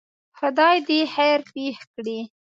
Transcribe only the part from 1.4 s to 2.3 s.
پېښ کړي.